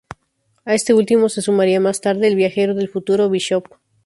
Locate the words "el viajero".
2.27-2.73